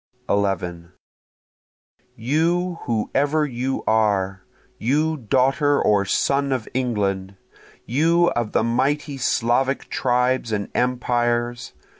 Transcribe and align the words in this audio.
11 0.27 0.93
You 2.15 2.79
whoever 2.85 3.45
you 3.45 3.83
are! 3.85 4.41
You 4.79 5.15
daughter 5.17 5.79
or 5.79 6.05
son 6.05 6.51
of 6.51 6.67
England! 6.73 7.37
You 7.85 8.31
of 8.31 8.51
the 8.51 8.63
mighty 8.63 9.17
Slavic 9.19 9.89
tribes 9.91 10.51
and 10.51 10.69
empires! 10.73 11.73